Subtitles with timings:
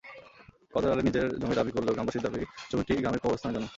[0.73, 3.67] কদর আলী নিজের জমি দাবি করলেও গ্রামবাসীর দাবি, জমিটি গ্রামের কবরস্থানের জন্য।